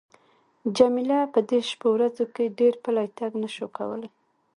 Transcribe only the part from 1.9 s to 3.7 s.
ورځو کې ډېر پلی تګ نه